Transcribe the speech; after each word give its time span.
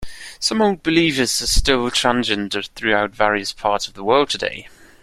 Some 0.39 0.63
Old 0.63 0.81
Believers 0.81 1.43
are 1.43 1.45
still 1.45 1.91
transient 1.91 2.55
throughout 2.73 3.11
various 3.11 3.53
parts 3.53 3.87
of 3.87 3.93
the 3.93 4.03
world 4.03 4.31
today. 4.31 4.67